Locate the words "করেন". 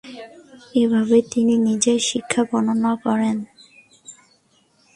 3.05-3.37